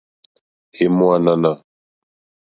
È 0.83 0.85
mò 0.97 1.05
ànànà. 1.17 1.51